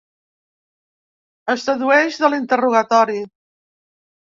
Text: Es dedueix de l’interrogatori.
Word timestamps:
Es 1.55 1.67
dedueix 1.69 2.19
de 2.25 2.33
l’interrogatori. 2.33 3.21